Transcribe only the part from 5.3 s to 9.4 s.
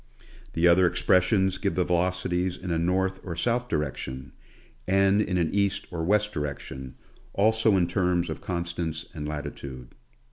an east or west direction, also in terms of constants and